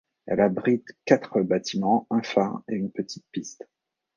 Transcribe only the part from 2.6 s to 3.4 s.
et une petite